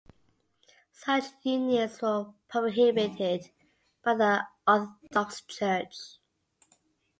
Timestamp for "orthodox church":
4.67-5.93